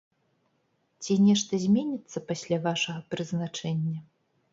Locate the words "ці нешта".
1.03-1.59